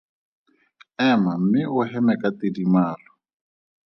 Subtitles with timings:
[1.09, 3.11] Ema mme o heme ka tidimalo.